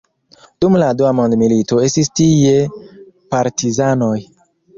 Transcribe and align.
Dum 0.63 0.77
la 0.83 0.87
dua 1.01 1.11
mondmilito 1.19 1.81
estis 1.89 2.09
tie 2.21 2.55
partizanoj. 3.37 4.17